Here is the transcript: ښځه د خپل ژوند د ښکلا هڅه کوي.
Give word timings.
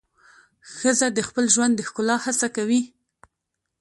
ښځه 0.75 1.07
د 1.13 1.19
خپل 1.27 1.45
ژوند 1.53 1.73
د 1.75 1.81
ښکلا 1.87 2.17
هڅه 2.25 2.47
کوي. 2.55 2.81